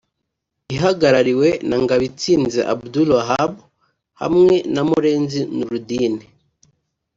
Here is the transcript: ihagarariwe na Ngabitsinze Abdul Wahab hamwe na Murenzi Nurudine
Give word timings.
ihagarariwe 0.75 1.49
na 1.67 1.77
Ngabitsinze 1.83 2.59
Abdul 2.73 3.09
Wahab 3.17 3.53
hamwe 4.21 4.55
na 4.73 4.81
Murenzi 4.89 5.41
Nurudine 5.55 6.23